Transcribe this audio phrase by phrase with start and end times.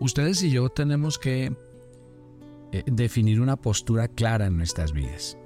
[0.00, 1.56] ustedes y yo tenemos que
[2.72, 5.38] eh, definir una postura clara en nuestras vidas.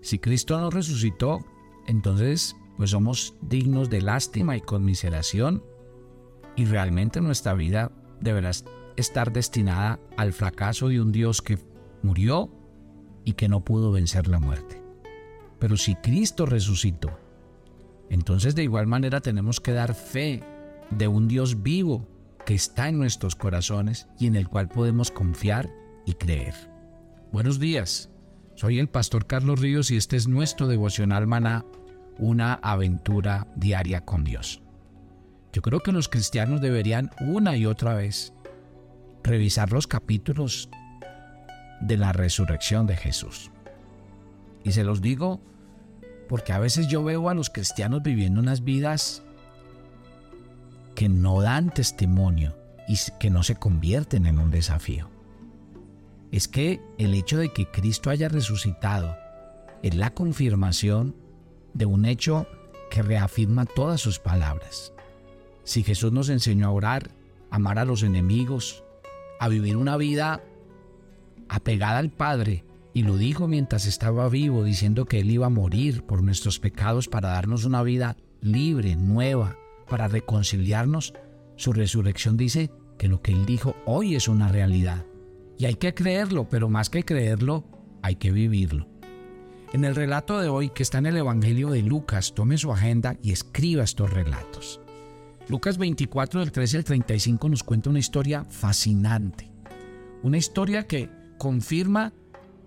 [0.00, 1.44] Si Cristo no resucitó,
[1.86, 5.64] entonces pues somos dignos de lástima y conmiseración
[6.56, 8.50] y realmente nuestra vida deberá
[8.96, 11.58] estar destinada al fracaso de un Dios que
[12.02, 12.50] murió
[13.24, 14.82] y que no pudo vencer la muerte.
[15.58, 17.10] Pero si Cristo resucitó,
[18.10, 20.42] entonces de igual manera tenemos que dar fe
[20.90, 22.06] de un Dios vivo
[22.48, 25.68] que está en nuestros corazones y en el cual podemos confiar
[26.06, 26.54] y creer.
[27.30, 28.08] Buenos días,
[28.54, 31.66] soy el pastor Carlos Ríos y este es nuestro devocional maná,
[32.16, 34.62] una aventura diaria con Dios.
[35.52, 38.32] Yo creo que los cristianos deberían una y otra vez
[39.22, 40.70] revisar los capítulos
[41.82, 43.50] de la resurrección de Jesús.
[44.64, 45.42] Y se los digo
[46.30, 49.22] porque a veces yo veo a los cristianos viviendo unas vidas
[50.98, 52.56] que no dan testimonio
[52.88, 55.08] y que no se convierten en un desafío.
[56.32, 59.16] Es que el hecho de que Cristo haya resucitado
[59.84, 61.14] es la confirmación
[61.72, 62.48] de un hecho
[62.90, 64.92] que reafirma todas sus palabras.
[65.62, 67.12] Si Jesús nos enseñó a orar,
[67.48, 68.82] amar a los enemigos,
[69.38, 70.42] a vivir una vida
[71.48, 76.02] apegada al Padre, y lo dijo mientras estaba vivo, diciendo que Él iba a morir
[76.02, 79.57] por nuestros pecados para darnos una vida libre, nueva,
[79.88, 81.14] para reconciliarnos,
[81.56, 85.04] su resurrección dice que lo que Él dijo hoy es una realidad.
[85.58, 87.64] Y hay que creerlo, pero más que creerlo,
[88.02, 88.86] hay que vivirlo.
[89.72, 93.16] En el relato de hoy, que está en el Evangelio de Lucas, tome su agenda
[93.22, 94.80] y escriba estos relatos.
[95.48, 99.50] Lucas 24 del 13 al 35 nos cuenta una historia fascinante.
[100.22, 102.12] Una historia que confirma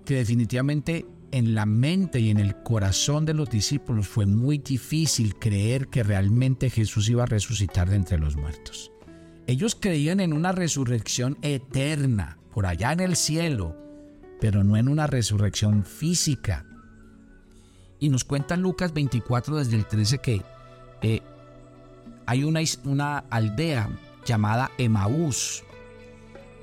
[0.06, 5.36] que definitivamente en la mente y en el corazón de los discípulos fue muy difícil
[5.36, 8.92] creer que realmente Jesús iba a resucitar de entre los muertos.
[9.48, 13.76] Ellos creían en una resurrección eterna, por allá en el cielo,
[14.40, 16.66] pero no en una resurrección física.
[18.00, 20.42] Y nos cuenta Lucas 24 desde el 13 que
[21.02, 21.22] eh,
[22.26, 23.90] hay una, una aldea
[24.26, 25.64] llamada Emaús,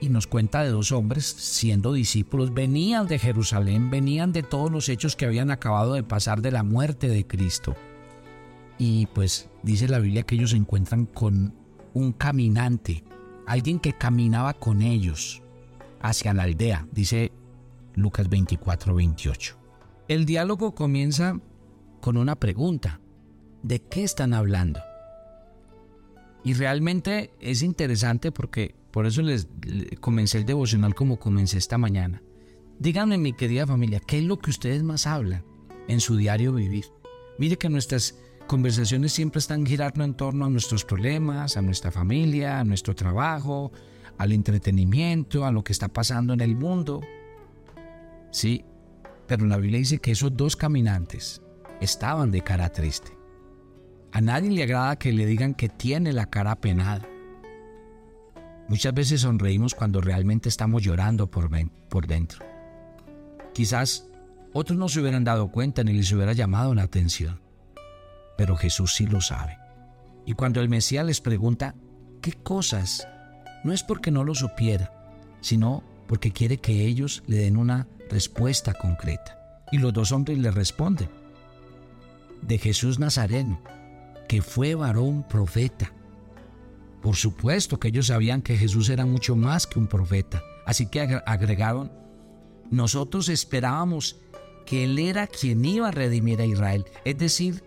[0.01, 4.89] y nos cuenta de dos hombres siendo discípulos, venían de Jerusalén, venían de todos los
[4.89, 7.75] hechos que habían acabado de pasar de la muerte de Cristo.
[8.79, 11.55] Y pues dice la Biblia que ellos se encuentran con
[11.95, 13.05] un caminante,
[13.47, 15.43] alguien que caminaba con ellos
[16.01, 17.33] hacia la aldea, dice
[17.95, 19.57] Lucas 24, 28.
[20.07, 21.41] El diálogo comienza
[22.01, 23.01] con una pregunta,
[23.63, 24.81] ¿de qué están hablando?
[26.45, 29.49] Y realmente es interesante porque por eso les,
[30.01, 32.23] comencé el devocional como comencé esta mañana.
[32.79, 35.45] Díganme, mi querida familia, ¿qué es lo que ustedes más hablan
[35.89, 36.87] en su diario vivir?
[37.39, 42.61] Mire que nuestras conversaciones siempre están girando en torno a nuestros problemas, a nuestra familia,
[42.61, 43.73] a nuestro trabajo,
[44.17, 47.01] al entretenimiento, a lo que está pasando en el mundo.
[48.31, 48.65] Sí,
[49.27, 51.43] pero la Biblia dice que esos dos caminantes
[51.81, 53.13] estaban de cara triste.
[54.13, 57.07] A nadie le agrada que le digan que tiene la cara penada.
[58.69, 61.49] Muchas veces sonreímos cuando realmente estamos llorando por,
[62.07, 62.45] dentro.
[63.55, 64.07] Quizás
[64.53, 67.41] otros no se hubieran dado cuenta ni les hubiera llamado la atención,
[68.37, 69.59] pero Jesús sí lo sabe.
[70.27, 71.75] Y cuando el Mesías les pregunta,
[72.21, 73.09] ¿qué cosas?
[73.65, 74.93] No es porque no lo supiera,
[75.41, 79.65] sino porque quiere que ellos le den una respuesta concreta.
[79.73, 81.09] Y los dos hombres le responden,
[82.43, 83.63] de Jesús Nazareno,
[84.29, 85.93] que fue varón profeta
[87.09, 90.45] por supuesto que ellos sabían que Jesús era mucho más que un profeta.
[90.67, 91.91] Así que agregaron,
[92.71, 94.17] nosotros esperábamos
[94.67, 96.85] que Él era quien iba a redimir a Israel.
[97.07, 97.65] Es decir,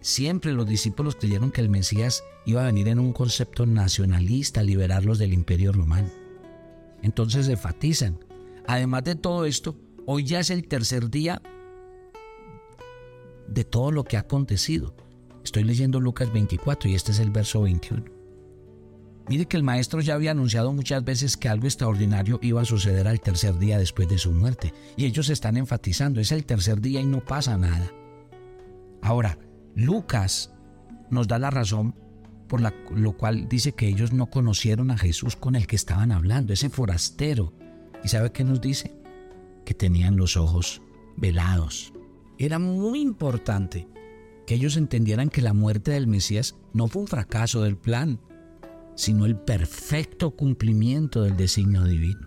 [0.00, 4.64] siempre los discípulos creyeron que el Mesías iba a venir en un concepto nacionalista a
[4.64, 6.10] liberarlos del imperio romano.
[7.02, 8.18] Entonces enfatizan.
[8.66, 9.76] Además de todo esto,
[10.06, 11.40] hoy ya es el tercer día
[13.46, 14.92] de todo lo que ha acontecido.
[15.44, 18.04] Estoy leyendo Lucas 24 y este es el verso 21.
[19.28, 23.06] Mire que el maestro ya había anunciado muchas veces que algo extraordinario iba a suceder
[23.06, 24.72] al tercer día después de su muerte.
[24.96, 27.90] Y ellos están enfatizando, es el tercer día y no pasa nada.
[29.00, 29.38] Ahora,
[29.74, 30.52] Lucas
[31.10, 31.94] nos da la razón
[32.48, 36.12] por la, lo cual dice que ellos no conocieron a Jesús con el que estaban
[36.12, 37.52] hablando, ese forastero.
[38.04, 38.94] ¿Y sabe qué nos dice?
[39.64, 40.82] Que tenían los ojos
[41.16, 41.92] velados.
[42.38, 43.86] Era muy importante
[44.46, 48.20] que ellos entendieran que la muerte del Mesías no fue un fracaso del plan,
[48.94, 52.26] sino el perfecto cumplimiento del designio divino.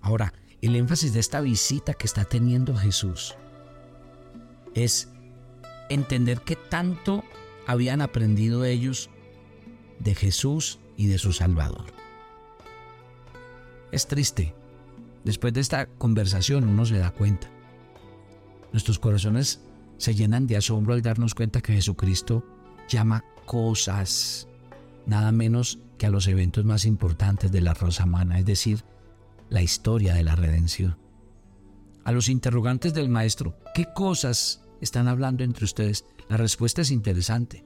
[0.00, 3.34] Ahora, el énfasis de esta visita que está teniendo Jesús
[4.74, 5.08] es
[5.88, 7.24] entender que tanto
[7.66, 9.10] habían aprendido ellos
[9.98, 11.84] de Jesús y de su Salvador.
[13.92, 14.54] Es triste.
[15.24, 17.48] Después de esta conversación uno se da cuenta.
[18.72, 19.60] Nuestros corazones
[20.02, 22.44] se llenan de asombro al darnos cuenta que Jesucristo
[22.88, 24.48] llama cosas,
[25.06, 28.82] nada menos que a los eventos más importantes de la raza humana, es decir,
[29.48, 30.98] la historia de la redención.
[32.02, 36.04] A los interrogantes del maestro, ¿qué cosas están hablando entre ustedes?
[36.28, 37.64] La respuesta es interesante.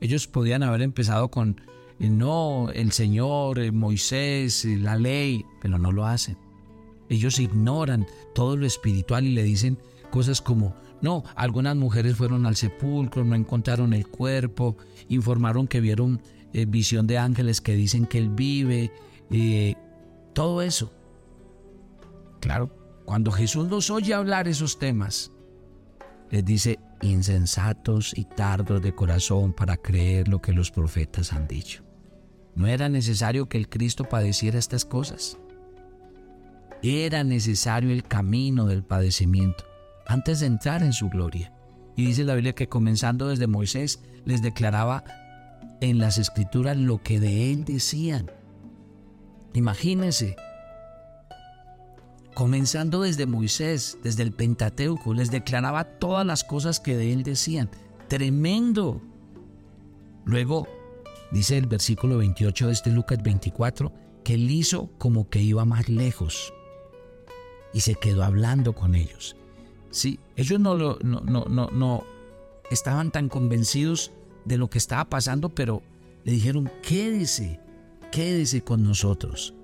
[0.00, 1.60] Ellos podían haber empezado con,
[2.00, 6.38] eh, no, el Señor, eh, Moisés, eh, la ley, pero no lo hacen.
[7.10, 9.76] Ellos ignoran todo lo espiritual y le dicen
[10.10, 10.74] cosas como,
[11.04, 14.78] no, algunas mujeres fueron al sepulcro, no encontraron el cuerpo,
[15.10, 16.22] informaron que vieron
[16.66, 18.90] visión de ángeles que dicen que Él vive,
[20.32, 20.94] todo eso.
[22.40, 22.74] Claro,
[23.04, 25.30] cuando Jesús nos oye hablar esos temas,
[26.30, 31.84] les dice, insensatos y tardos de corazón para creer lo que los profetas han dicho.
[32.54, 35.36] No era necesario que el Cristo padeciera estas cosas.
[36.82, 39.73] Era necesario el camino del padecimiento
[40.06, 41.52] antes de entrar en su gloria.
[41.96, 45.04] Y dice la Biblia que comenzando desde Moisés les declaraba
[45.80, 48.30] en las escrituras lo que de él decían.
[49.52, 50.36] Imagínense,
[52.34, 57.70] comenzando desde Moisés, desde el Pentateuco, les declaraba todas las cosas que de él decían.
[58.08, 59.00] Tremendo.
[60.24, 60.66] Luego,
[61.30, 63.92] dice el versículo 28 de este Lucas 24,
[64.24, 66.52] que él hizo como que iba más lejos
[67.72, 69.36] y se quedó hablando con ellos.
[69.94, 72.02] Sí, ellos no, no, no, no, no
[72.68, 74.10] estaban tan convencidos
[74.44, 75.82] de lo que estaba pasando, pero
[76.24, 77.60] le dijeron, quédese,
[78.10, 79.54] quédese con nosotros.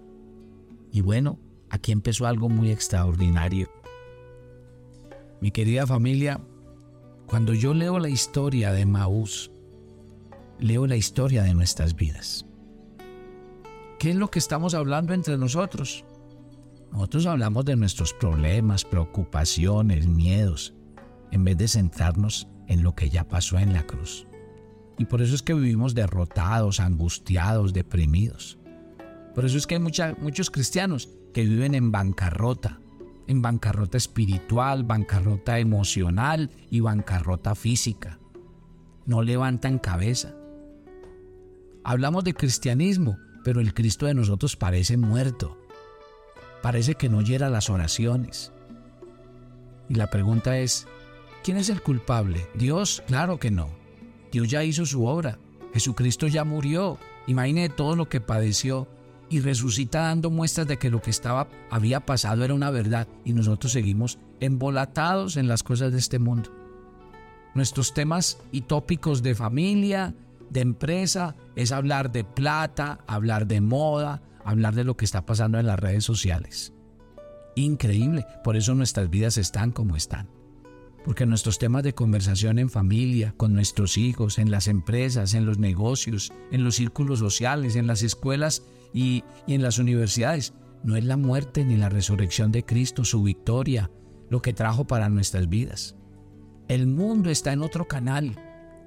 [0.93, 3.69] Y bueno, aquí empezó algo muy extraordinario.
[5.41, 6.41] Mi querida familia,
[7.27, 9.51] cuando yo leo la historia de Maús,
[10.61, 12.47] leo la historia de nuestras vidas.
[13.99, 16.05] ¿Qué es lo que estamos hablando entre nosotros?
[16.93, 20.75] Nosotros hablamos de nuestros problemas, preocupaciones, miedos,
[21.31, 24.27] en vez de centrarnos en lo que ya pasó en la cruz.
[24.99, 28.59] Y por eso es que vivimos derrotados, angustiados, deprimidos.
[29.35, 32.81] Por eso es que hay muchos cristianos que viven en bancarrota,
[33.27, 38.19] en bancarrota espiritual, bancarrota emocional y bancarrota física.
[39.07, 40.35] No levantan cabeza.
[41.85, 45.57] Hablamos de cristianismo, pero el Cristo de nosotros parece muerto.
[46.63, 48.53] Parece que no oyera las oraciones.
[49.89, 50.87] Y la pregunta es,
[51.43, 52.47] ¿quién es el culpable?
[52.55, 53.03] ¿Dios?
[53.07, 53.69] Claro que no.
[54.31, 55.39] Dios ya hizo su obra.
[55.73, 56.99] Jesucristo ya murió.
[57.27, 58.89] Imagine todo lo que padeció
[59.29, 63.33] y resucita dando muestras de que lo que estaba había pasado era una verdad y
[63.33, 66.51] nosotros seguimos embolatados en las cosas de este mundo.
[67.55, 70.15] Nuestros temas y tópicos de familia,
[70.51, 75.59] de empresa, es hablar de plata, hablar de moda, hablar de lo que está pasando
[75.59, 76.73] en las redes sociales.
[77.57, 80.29] Increíble, por eso nuestras vidas están como están.
[81.05, 85.59] Porque nuestros temas de conversación en familia, con nuestros hijos, en las empresas, en los
[85.59, 88.63] negocios, en los círculos sociales, en las escuelas,
[88.93, 90.55] y, en las universidades.
[90.83, 93.91] No es la muerte ni la resurrección de Cristo, su victoria,
[94.31, 95.97] lo que trajo para nuestras vidas.
[96.69, 98.37] El mundo está en otro canal,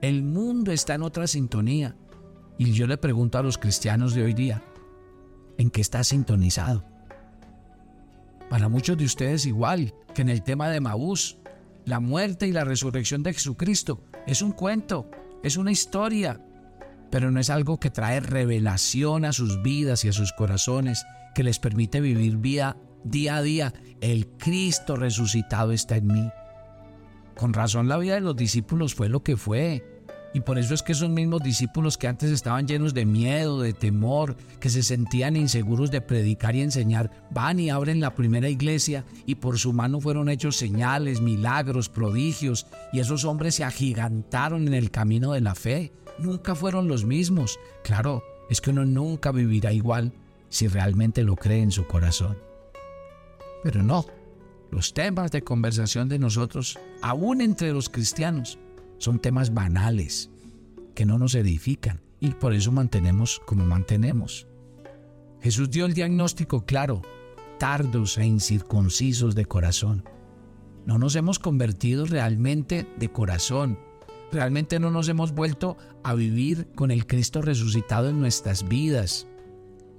[0.01, 1.95] el mundo está en otra sintonía.
[2.57, 4.63] Y yo le pregunto a los cristianos de hoy día,
[5.57, 6.83] ¿en qué está sintonizado?
[8.49, 11.37] Para muchos de ustedes igual que en el tema de Maús,
[11.85, 15.09] la muerte y la resurrección de Jesucristo es un cuento,
[15.43, 16.39] es una historia,
[17.09, 21.05] pero no es algo que trae revelación a sus vidas y a sus corazones,
[21.35, 23.73] que les permite vivir vida día a día.
[24.01, 26.29] El Cristo resucitado está en mí.
[27.35, 29.92] Con razón la vida de los discípulos fue lo que fue.
[30.33, 33.73] Y por eso es que esos mismos discípulos que antes estaban llenos de miedo, de
[33.73, 39.05] temor, que se sentían inseguros de predicar y enseñar, van y abren la primera iglesia
[39.25, 44.73] y por su mano fueron hechos señales, milagros, prodigios, y esos hombres se agigantaron en
[44.73, 47.59] el camino de la fe nunca fueron los mismos.
[47.83, 50.13] Claro, es que uno nunca vivirá igual
[50.49, 52.37] si realmente lo cree en su corazón.
[53.63, 54.05] Pero no,
[54.71, 58.59] los temas de conversación de nosotros, aún entre los cristianos,
[58.97, 60.29] son temas banales,
[60.95, 64.47] que no nos edifican y por eso mantenemos como mantenemos.
[65.41, 67.01] Jesús dio el diagnóstico claro,
[67.59, 70.05] tardos e incircuncisos de corazón.
[70.85, 73.77] No nos hemos convertido realmente de corazón
[74.33, 79.27] realmente no nos hemos vuelto a vivir con el Cristo resucitado en nuestras vidas.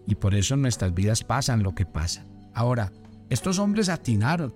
[0.06, 2.26] Y por eso en nuestras vidas pasan lo que pasa.
[2.52, 2.92] Ahora,
[3.30, 4.52] estos hombres atinaron.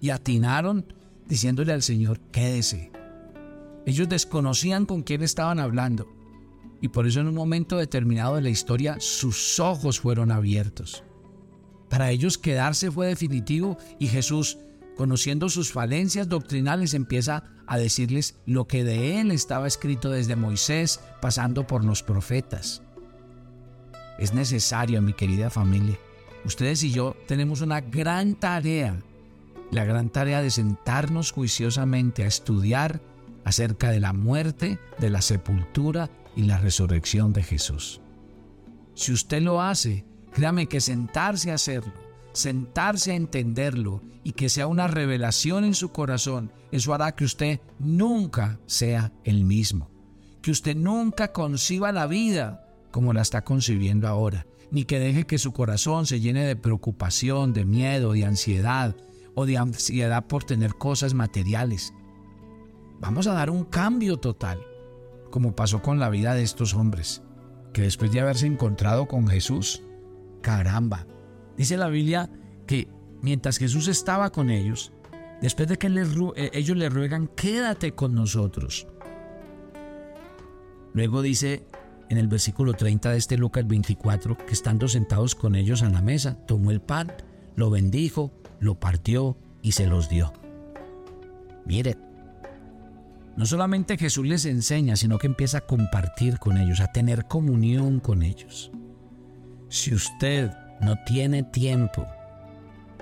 [0.00, 0.86] Y atinaron
[1.26, 2.90] diciéndole al Señor, quédese.
[3.86, 6.08] Ellos desconocían con quién estaban hablando.
[6.80, 11.02] Y por eso en un momento determinado de la historia sus ojos fueron abiertos.
[11.88, 14.58] Para ellos quedarse fue definitivo y Jesús,
[14.96, 21.00] conociendo sus falencias doctrinales, empieza a decirles lo que de él estaba escrito desde Moisés,
[21.20, 22.82] pasando por los profetas.
[24.18, 25.98] Es necesario, mi querida familia.
[26.44, 29.00] Ustedes y yo tenemos una gran tarea,
[29.70, 33.00] la gran tarea de sentarnos juiciosamente a estudiar
[33.44, 38.00] acerca de la muerte, de la sepultura y la resurrección de Jesús.
[38.94, 41.92] Si usted lo hace, créame que sentarse a hacerlo,
[42.32, 47.60] sentarse a entenderlo y que sea una revelación en su corazón, eso hará que usted
[47.78, 49.90] nunca sea el mismo,
[50.42, 55.38] que usted nunca conciba la vida como la está concibiendo ahora, ni que deje que
[55.38, 58.96] su corazón se llene de preocupación, de miedo, de ansiedad
[59.34, 61.92] o de ansiedad por tener cosas materiales.
[63.00, 64.58] Vamos a dar un cambio total
[65.34, 67.20] como pasó con la vida de estos hombres,
[67.72, 69.82] que después de haberse encontrado con Jesús,
[70.42, 71.08] caramba,
[71.56, 72.30] dice la Biblia
[72.68, 72.86] que
[73.20, 74.92] mientras Jesús estaba con ellos,
[75.42, 78.86] después de que eh, ellos le ruegan, quédate con nosotros.
[80.92, 81.66] Luego dice
[82.10, 86.00] en el versículo 30 de este Lucas 24 que estando sentados con ellos a la
[86.00, 87.12] mesa, tomó el pan,
[87.56, 90.32] lo bendijo, lo partió y se los dio.
[91.66, 91.96] Mire,
[93.36, 98.00] no solamente Jesús les enseña, sino que empieza a compartir con ellos, a tener comunión
[98.00, 98.70] con ellos.
[99.68, 102.06] Si usted no tiene tiempo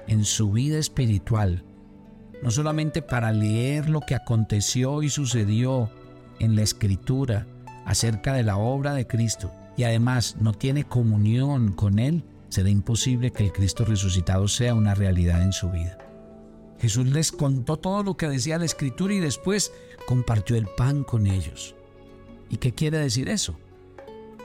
[0.07, 1.65] en su vida espiritual,
[2.43, 5.91] no solamente para leer lo que aconteció y sucedió
[6.39, 7.47] en la escritura
[7.85, 13.33] acerca de la obra de Cristo, y además no tiene comunión con Él, será imposible
[13.33, 15.99] que el Cristo resucitado sea una realidad en su vida.
[16.79, 19.73] Jesús les contó todo lo que decía la escritura y después
[20.07, 21.75] compartió el pan con ellos.
[22.51, 23.57] ¿Y qué quiere decir eso?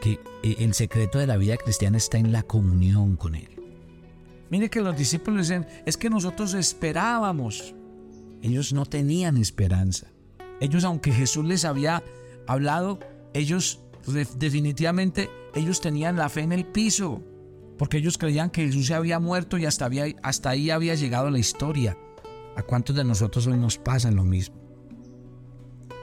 [0.01, 3.49] Que eh, el secreto de la vida cristiana está en la comunión con Él.
[4.49, 7.75] Mire que los discípulos dicen, es que nosotros esperábamos.
[8.41, 10.07] Ellos no tenían esperanza.
[10.61, 12.01] Ellos, aunque Jesús les había
[12.47, 12.99] hablado,
[13.33, 13.81] ellos
[14.37, 17.21] definitivamente, ellos tenían la fe en el piso,
[17.77, 21.29] porque ellos creían que Jesús se había muerto y hasta, había, hasta ahí había llegado
[21.29, 21.97] la historia.
[22.55, 24.66] ¿A cuántos de nosotros hoy nos pasa lo mismo?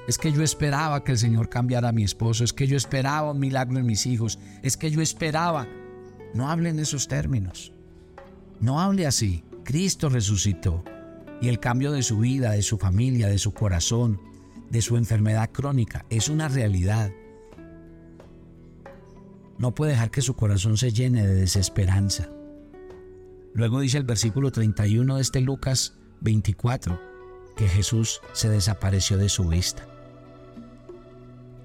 [0.06, 3.30] Es que yo esperaba que el Señor cambiara a mi esposo, es que yo esperaba
[3.30, 5.66] un milagro en mis hijos, es que yo esperaba.
[6.34, 7.72] No hable en esos términos.
[8.60, 9.44] No hable así.
[9.64, 10.84] Cristo resucitó
[11.40, 14.20] y el cambio de su vida, de su familia, de su corazón,
[14.70, 17.10] de su enfermedad crónica es una realidad.
[19.56, 22.28] No puede dejar que su corazón se llene de desesperanza.
[23.54, 27.00] Luego dice el versículo 31 de este Lucas 24
[27.56, 29.93] que Jesús se desapareció de su vista.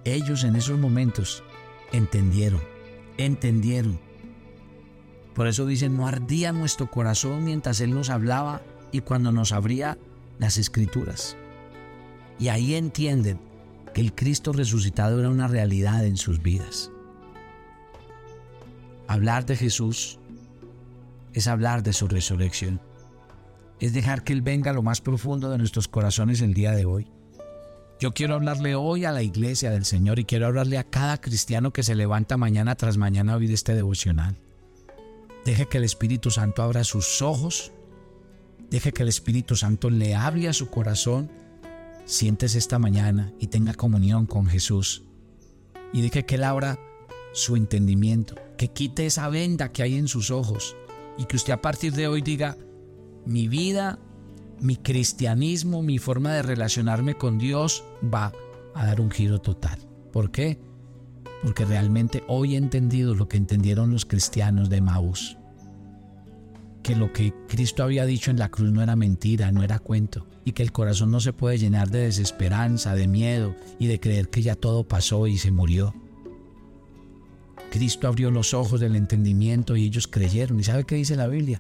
[0.06, 1.44] Ellos en esos momentos
[1.91, 2.62] entendieron,
[3.18, 4.00] entendieron.
[5.34, 9.98] Por eso dicen, no ardía nuestro corazón mientras Él nos hablaba y cuando nos abría
[10.38, 11.36] las escrituras.
[12.39, 13.39] Y ahí entienden
[13.94, 16.91] que el Cristo resucitado era una realidad en sus vidas.
[19.08, 20.20] Hablar de Jesús
[21.34, 22.79] es hablar de su resurrección
[23.79, 26.86] es dejar que Él venga a lo más profundo de nuestros corazones el día de
[26.86, 27.08] hoy.
[28.00, 31.74] Yo quiero hablarle hoy a la iglesia del Señor y quiero hablarle a cada cristiano
[31.74, 34.38] que se levanta mañana tras mañana a oír este devocional.
[35.44, 37.74] Deje que el Espíritu Santo abra sus ojos.
[38.70, 41.29] Deje que el Espíritu Santo le hable a su corazón.
[42.06, 45.03] Siéntese esta mañana y tenga comunión con Jesús.
[45.91, 46.79] Y deje que Él abra
[47.34, 50.77] su entendimiento, que quite esa venda que hay en sus ojos
[51.18, 52.56] y que usted a partir de hoy diga,
[53.25, 54.00] mi vida,
[54.62, 58.34] mi cristianismo, mi forma de relacionarme con Dios va
[58.75, 59.80] a dar un giro total.
[60.12, 60.60] ¿Por qué?
[61.44, 65.38] Porque realmente hoy he entendido lo que entendieron los cristianos de Maús.
[66.84, 70.28] Que lo que Cristo había dicho en la cruz no era mentira, no era cuento,
[70.46, 74.30] y que el corazón no se puede llenar de desesperanza, de miedo y de creer
[74.30, 75.94] que ya todo pasó y se murió.
[77.72, 80.60] Cristo abrió los ojos del entendimiento y ellos creyeron.
[80.60, 81.60] ¿Y sabe qué dice la Biblia?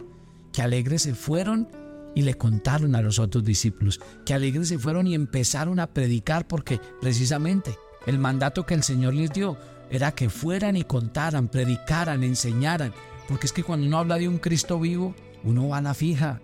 [0.51, 1.67] que alegres se fueron
[2.15, 6.47] y le contaron a los otros discípulos, que alegres se fueron y empezaron a predicar
[6.47, 9.57] porque precisamente el mandato que el Señor les dio
[9.89, 12.93] era que fueran y contaran, predicaran, enseñaran,
[13.27, 16.41] porque es que cuando uno habla de un Cristo vivo, uno va a la fija,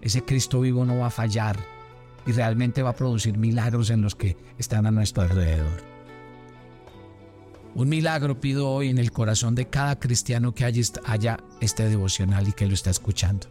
[0.00, 1.58] ese Cristo vivo no va a fallar
[2.26, 5.90] y realmente va a producir milagros en los que están a nuestro alrededor.
[7.74, 12.52] Un milagro pido hoy en el corazón de cada cristiano que haya este devocional y
[12.52, 13.46] que lo está escuchando.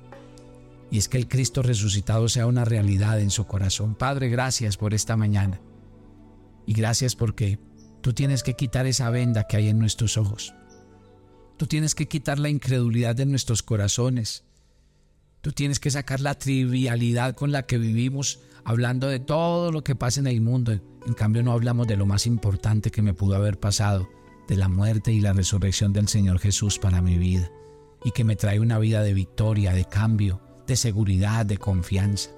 [0.91, 3.95] Y es que el Cristo resucitado sea una realidad en su corazón.
[3.95, 5.61] Padre, gracias por esta mañana.
[6.65, 7.59] Y gracias porque
[8.01, 10.53] Tú tienes que quitar esa venda que hay en nuestros ojos.
[11.57, 14.45] Tú tienes que quitar la incredulidad de nuestros corazones.
[15.41, 19.95] Tú tienes que sacar la trivialidad con la que vivimos hablando de todo lo que
[19.95, 20.71] pasa en el mundo.
[20.71, 24.09] En cambio no hablamos de lo más importante que me pudo haber pasado,
[24.47, 27.51] de la muerte y la resurrección del Señor Jesús para mi vida,
[28.03, 32.29] y que me trae una vida de victoria, de cambio, de seguridad, de confianza.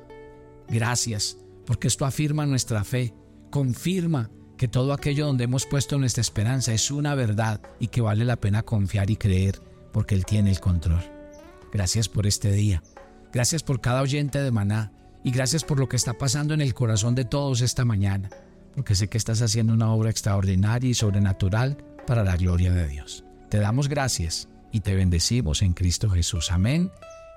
[0.68, 3.14] Gracias, porque esto afirma nuestra fe,
[3.52, 8.26] confirma que todo aquello donde hemos puesto nuestra esperanza es una verdad y que vale
[8.26, 9.62] la pena confiar y creer
[9.92, 11.04] porque Él tiene el control.
[11.74, 12.82] Gracias por este día.
[13.34, 16.74] Gracias por cada oyente de Maná y gracias por lo que está pasando en el
[16.74, 18.30] corazón de todos esta mañana,
[18.76, 23.26] porque sé que estás haciendo una obra extraordinaria y sobrenatural para la gloria de Dios.
[23.50, 26.52] Te damos gracias y te bendecimos en Cristo Jesús.
[26.52, 26.92] Amén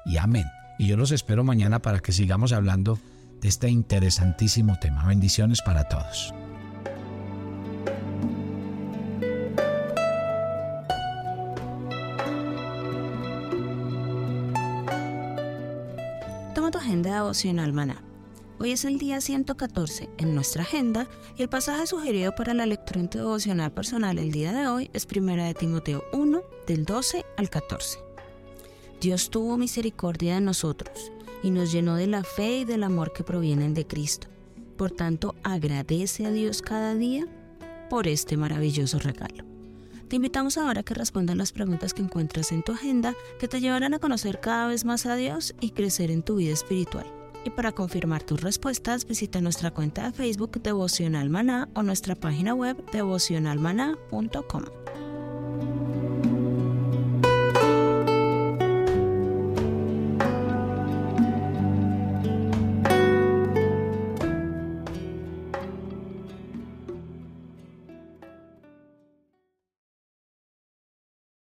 [0.06, 0.46] y amén.
[0.78, 2.98] Y yo los espero mañana para que sigamos hablando
[3.40, 5.06] de este interesantísimo tema.
[5.06, 6.34] Bendiciones para todos.
[16.84, 18.02] agenda devocional maná.
[18.60, 23.02] Hoy es el día 114 en nuestra agenda y el pasaje sugerido para la lectura
[23.02, 28.03] devocional personal el día de hoy es 1 de Timoteo 1 del 12 al 14.
[29.04, 33.22] Dios tuvo misericordia de nosotros y nos llenó de la fe y del amor que
[33.22, 34.28] provienen de Cristo.
[34.78, 37.26] Por tanto, agradece a Dios cada día
[37.90, 39.44] por este maravilloso regalo.
[40.08, 43.60] Te invitamos ahora a que respondas las preguntas que encuentras en tu agenda que te
[43.60, 47.04] llevarán a conocer cada vez más a Dios y crecer en tu vida espiritual.
[47.44, 52.54] Y para confirmar tus respuestas, visita nuestra cuenta de Facebook Devocional Maná o nuestra página
[52.54, 54.64] web devocionalmaná.com.